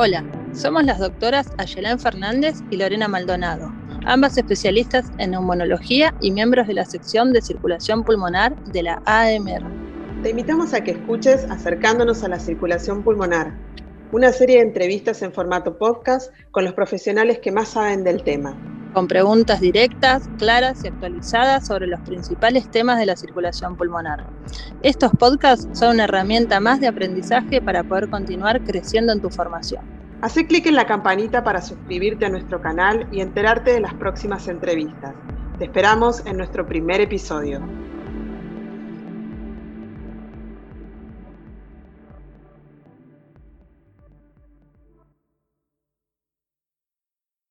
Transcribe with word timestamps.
Hola, 0.00 0.22
somos 0.52 0.84
las 0.84 1.00
doctoras 1.00 1.48
Ayelén 1.58 1.98
Fernández 1.98 2.62
y 2.70 2.76
Lorena 2.76 3.08
Maldonado, 3.08 3.72
ambas 4.06 4.38
especialistas 4.38 5.10
en 5.18 5.32
neumonología 5.32 6.14
y 6.20 6.30
miembros 6.30 6.68
de 6.68 6.74
la 6.74 6.84
sección 6.84 7.32
de 7.32 7.42
circulación 7.42 8.04
pulmonar 8.04 8.54
de 8.66 8.84
la 8.84 9.02
AMR. 9.06 9.64
Te 10.22 10.30
invitamos 10.30 10.72
a 10.72 10.84
que 10.84 10.92
escuches 10.92 11.50
Acercándonos 11.50 12.22
a 12.22 12.28
la 12.28 12.38
circulación 12.38 13.02
pulmonar, 13.02 13.52
una 14.12 14.30
serie 14.30 14.58
de 14.58 14.68
entrevistas 14.68 15.20
en 15.22 15.32
formato 15.32 15.76
podcast 15.76 16.32
con 16.52 16.64
los 16.64 16.74
profesionales 16.74 17.40
que 17.40 17.50
más 17.50 17.70
saben 17.70 18.04
del 18.04 18.22
tema 18.22 18.56
con 18.98 19.06
preguntas 19.06 19.60
directas, 19.60 20.28
claras 20.38 20.84
y 20.84 20.88
actualizadas 20.88 21.68
sobre 21.68 21.86
los 21.86 22.00
principales 22.00 22.68
temas 22.68 22.98
de 22.98 23.06
la 23.06 23.14
circulación 23.14 23.76
pulmonar. 23.76 24.24
Estos 24.82 25.12
podcasts 25.12 25.68
son 25.78 25.94
una 25.94 26.02
herramienta 26.02 26.58
más 26.58 26.80
de 26.80 26.88
aprendizaje 26.88 27.62
para 27.62 27.84
poder 27.84 28.10
continuar 28.10 28.60
creciendo 28.64 29.12
en 29.12 29.20
tu 29.20 29.30
formación. 29.30 29.84
Haz 30.20 30.34
clic 30.34 30.66
en 30.66 30.74
la 30.74 30.84
campanita 30.84 31.44
para 31.44 31.62
suscribirte 31.62 32.26
a 32.26 32.28
nuestro 32.28 32.60
canal 32.60 33.06
y 33.12 33.20
enterarte 33.20 33.70
de 33.70 33.82
las 33.82 33.94
próximas 33.94 34.48
entrevistas. 34.48 35.14
Te 35.60 35.66
esperamos 35.66 36.26
en 36.26 36.36
nuestro 36.36 36.66
primer 36.66 37.00
episodio. 37.00 37.60